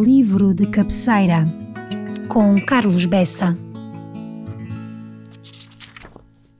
[0.00, 1.44] Livro de cabeceira
[2.26, 3.56] com Carlos Bessa.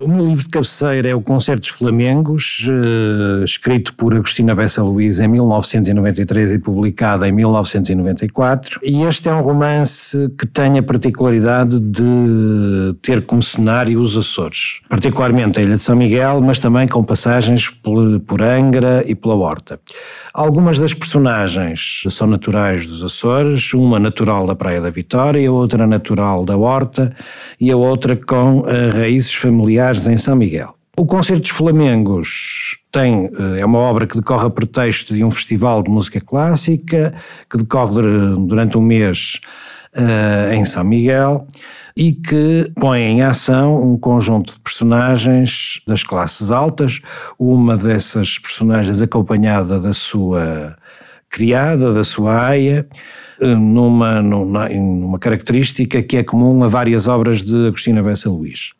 [0.02, 5.20] O meu livro de cabeceira é o Concertos Flamengos, eh, escrito por Agostina Bessa Luiz
[5.20, 8.80] em 1993 e publicado em 1994.
[8.82, 14.80] E este é um romance que tem a particularidade de ter como cenário os Açores,
[14.88, 19.78] particularmente a Ilha de São Miguel, mas também com passagens por, Angra e pela Horta.
[20.34, 26.44] Algumas das personagens são naturais dos Açores, uma natural da Praia da Vitória, outra natural
[26.44, 27.14] da Horta
[27.60, 30.74] e a outra com eh, raízes familiares em São Miguel.
[30.96, 35.30] O Concerto dos Flamengos tem, eh, é uma obra que decorre a pretexto de um
[35.30, 37.14] festival de música clássica,
[37.48, 37.94] que decorre
[38.46, 39.40] durante um mês
[39.96, 41.46] uh, em São Miguel
[41.96, 47.00] e que põe em ação um conjunto de personagens das classes altas,
[47.38, 50.76] uma dessas personagens acompanhada da sua
[51.28, 52.86] criada, da sua aia,
[53.40, 58.72] eh, numa, numa, numa característica que é comum a várias obras de Agostina Bessa Luís.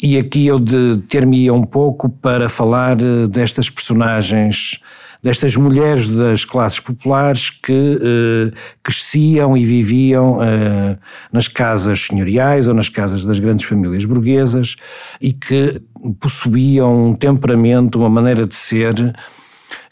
[0.00, 4.80] E aqui eu de, ter-me um pouco para falar eh, destas personagens,
[5.22, 10.98] destas mulheres das classes populares que eh, cresciam e viviam eh,
[11.32, 14.76] nas casas senhoriais ou nas casas das grandes famílias burguesas
[15.20, 15.80] e que
[16.20, 19.14] possuíam um temperamento, uma maneira de ser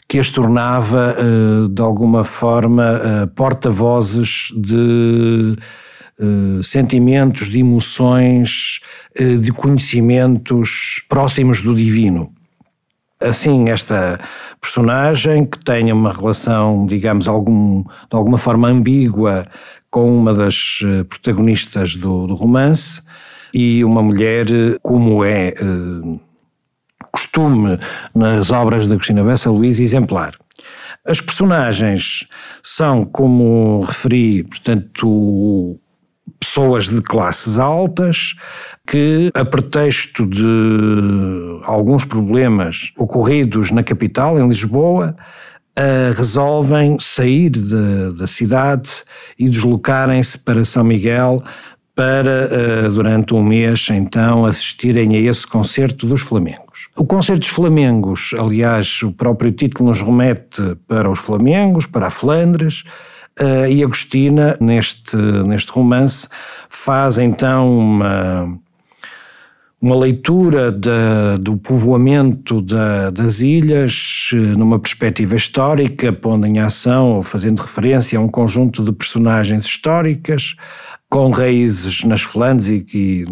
[0.07, 5.55] que as tornava, eh, de alguma forma, eh, porta-vozes de
[6.17, 8.79] eh, sentimentos, de emoções,
[9.15, 12.31] eh, de conhecimentos próximos do divino.
[13.19, 14.19] Assim, esta
[14.61, 19.45] personagem que tenha uma relação, digamos, algum, de alguma forma ambígua
[19.91, 23.01] com uma das eh, protagonistas do, do romance
[23.53, 24.47] e uma mulher,
[24.81, 25.53] como é
[27.11, 27.79] costume
[28.13, 30.33] nas obras da Cristina Bessa Luís, exemplar.
[31.05, 32.27] As personagens
[32.61, 35.79] são, como referi, portanto,
[36.39, 38.33] pessoas de classes altas
[38.87, 45.15] que, a pretexto de alguns problemas ocorridos na capital, em Lisboa,
[45.77, 48.89] uh, resolvem sair de, da cidade
[49.37, 51.41] e deslocarem-se para São Miguel
[51.93, 52.49] para,
[52.85, 56.89] uh, durante um mês, então, assistirem a esse concerto dos Flamengos.
[56.95, 62.11] O concerto dos Flamengos, aliás, o próprio título nos remete para os Flamengos, para a
[62.11, 62.83] Flandres,
[63.39, 66.27] Uh, e Agostina, neste, neste romance,
[66.69, 68.57] faz então uma,
[69.81, 77.17] uma leitura de, do povoamento da, das ilhas eh, numa perspectiva histórica, pondo em ação
[77.17, 80.55] ou fazendo referência a um conjunto de personagens históricas
[81.09, 83.25] com raízes nas Flandres e que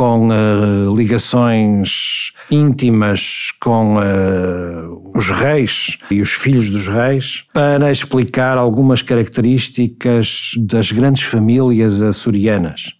[0.00, 8.56] com uh, ligações íntimas com uh, os reis e os filhos dos reis, para explicar
[8.56, 12.94] algumas características das grandes famílias açorianas.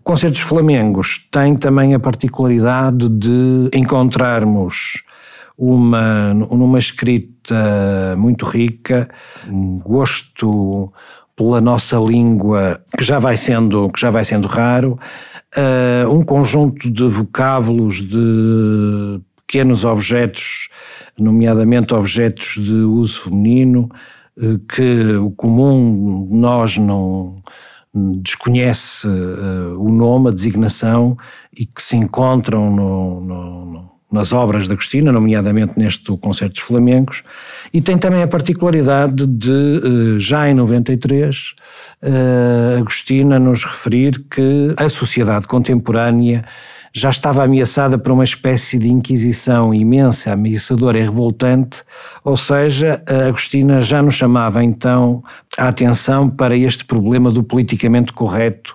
[0.00, 5.02] O Concerto dos Flamengos tem também a particularidade de encontrarmos
[5.58, 9.06] uma, numa escrita muito rica,
[9.46, 10.90] um gosto
[11.42, 14.96] pela nossa língua que já vai sendo, que já vai sendo raro,
[15.56, 20.68] uh, um conjunto de vocábulos, de pequenos objetos,
[21.18, 23.88] nomeadamente objetos de uso feminino,
[24.36, 27.34] uh, que o comum nós não
[28.22, 31.16] desconhece uh, o nome, a designação
[31.52, 36.62] e que se encontram no, no, no nas obras da Agostina, nomeadamente neste Concerto dos
[36.62, 37.22] Flamencos,
[37.72, 41.54] e tem também a particularidade de, eh, já em 93,
[42.02, 46.44] eh, Agostina nos referir que a sociedade contemporânea
[46.92, 51.82] já estava ameaçada por uma espécie de inquisição imensa, ameaçadora e revoltante,
[52.22, 55.24] ou seja, a Agostina já nos chamava então
[55.56, 58.74] a atenção para este problema do politicamente correto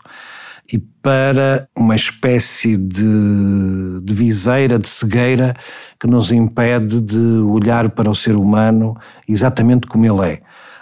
[0.72, 5.54] e para uma espécie de, de viseira, de cegueira
[6.00, 8.96] que nos impede de olhar para o ser humano
[9.28, 10.42] exatamente como ele é,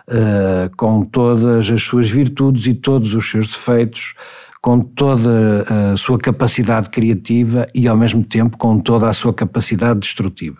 [0.09, 4.15] uh, com todas as suas virtudes e todos os seus defeitos,
[4.61, 9.99] com toda a sua capacidade criativa e ao mesmo tempo com toda a sua capacidade
[9.99, 10.57] destrutiva.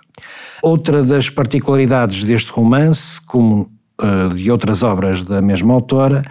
[0.62, 6.22] Outra das particularidades deste romance, como uh, de outras obras da mesma autora,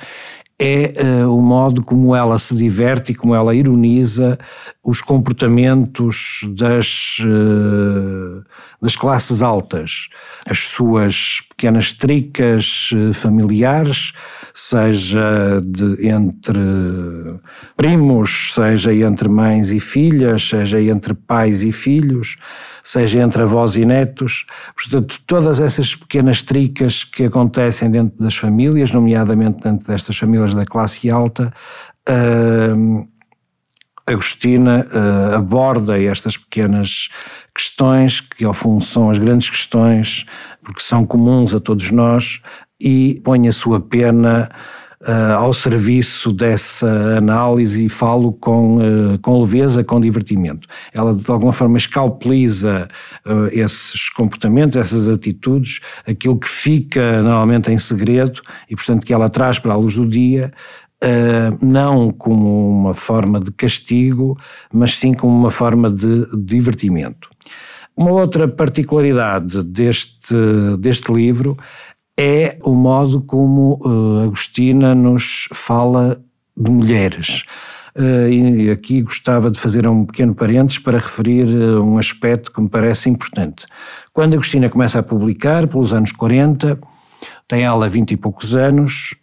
[0.59, 4.39] é uh, o modo como ela se diverte e como ela ironiza
[4.83, 8.45] os comportamentos das, uh,
[8.81, 10.09] das classes altas.
[10.49, 14.13] As suas pequenas tricas uh, familiares
[14.53, 16.59] seja de, entre
[17.77, 22.37] primos, seja entre mães e filhas, seja entre pais e filhos,
[22.83, 24.47] seja entre avós e netos.
[24.75, 30.65] Portanto, todas essas pequenas tricas que acontecem dentro das famílias, nomeadamente dentro destas famílias da
[30.65, 31.53] classe alta,
[32.09, 33.14] uh,
[34.07, 37.09] Agostina uh, aborda estas pequenas
[37.55, 40.27] questões, que ao fundo são as grandes questões,
[40.63, 42.41] porque são comuns a todos nós,
[42.79, 44.51] e põe a sua pena
[45.01, 50.69] uh, ao serviço dessa análise e falo com, uh, com leveza, com divertimento.
[50.93, 52.89] Ela de alguma forma escalpeliza
[53.53, 59.59] esses comportamentos, essas atitudes, aquilo que fica normalmente em segredo e portanto que ela traz
[59.59, 60.53] para a luz do dia,
[61.61, 64.39] não como uma forma de castigo,
[64.73, 67.29] mas sim como uma forma de divertimento.
[67.97, 70.35] Uma outra particularidade deste,
[70.79, 71.57] deste livro
[72.19, 76.21] é o modo como uh, Agostina nos fala
[76.57, 77.43] de mulheres.
[77.97, 82.61] Uh, e aqui gostava de fazer um pequeno parênteses para referir uh, um aspecto que
[82.61, 83.67] me parece importante.
[84.13, 86.79] Quando Agostina começa a publicar, pelos anos 40,
[87.47, 89.15] tem ela 20 e poucos anos,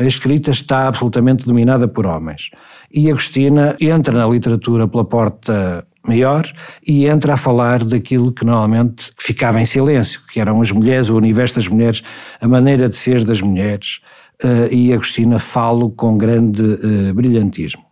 [0.00, 2.50] a escrita está absolutamente dominada por homens.
[2.92, 6.50] E Agostina entra na literatura pela porta maior
[6.86, 11.16] e entra a falar daquilo que normalmente ficava em silêncio, que eram as mulheres, o
[11.16, 12.02] universo das mulheres,
[12.40, 14.00] a maneira de ser das mulheres,
[14.42, 17.89] uh, e Agostina falo com grande uh, brilhantismo.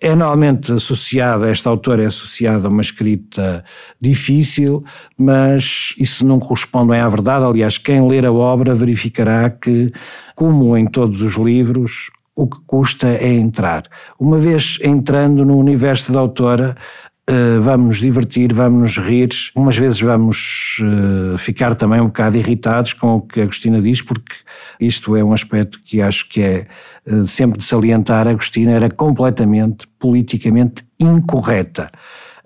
[0.00, 3.64] É normalmente associada, esta autora é associada a uma escrita
[4.00, 4.84] difícil,
[5.16, 7.44] mas isso não corresponde bem à verdade.
[7.44, 9.92] Aliás, quem ler a obra verificará que,
[10.36, 13.84] como em todos os livros, o que custa é entrar.
[14.20, 16.76] Uma vez entrando no universo da autora,
[17.30, 22.38] Uh, vamos nos divertir, vamos nos rir, umas vezes vamos uh, ficar também um bocado
[22.38, 24.34] irritados com o que a Agostina diz, porque
[24.80, 26.66] isto é um aspecto que acho que é
[27.06, 28.26] uh, sempre de salientar.
[28.26, 31.90] A Agostina era completamente politicamente incorreta.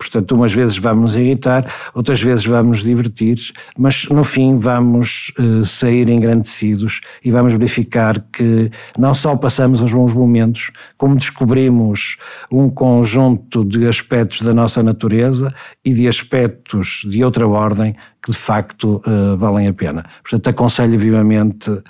[0.02, 3.38] Portanto, umas vezes vamos nos irritar, outras vezes vamos nos divertir,
[3.76, 9.92] mas no fim vamos uh, sair engrandecidos e vamos verificar que não só passamos uns
[9.92, 12.16] bons momentos, como descobrimos
[12.50, 15.52] um conjunto de aspectos da nossa natureza
[15.84, 20.04] e de aspectos de outra ordem que de facto uh, valem a pena.
[20.22, 21.82] Portanto, aconselho vivamente uh,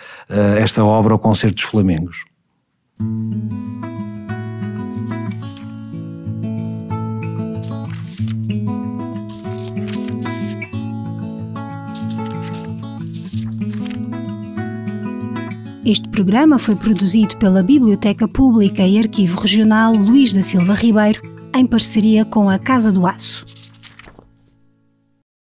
[0.59, 2.25] esta obra ao Concerto dos Flamengos.
[15.85, 21.21] Este programa foi produzido pela Biblioteca Pública e Arquivo Regional Luís da Silva Ribeiro,
[21.57, 23.45] em parceria com a Casa do Aço.